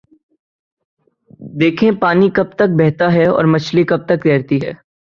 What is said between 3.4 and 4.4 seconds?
مچھلی کب تک